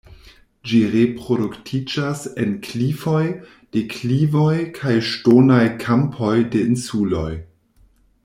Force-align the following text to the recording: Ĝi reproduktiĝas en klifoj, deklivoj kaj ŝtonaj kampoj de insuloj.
Ĝi 0.69 0.77
reproduktiĝas 0.93 2.23
en 2.43 2.55
klifoj, 2.67 3.21
deklivoj 3.77 4.55
kaj 4.79 4.95
ŝtonaj 5.09 5.63
kampoj 5.85 6.33
de 6.55 6.65
insuloj. 6.73 7.31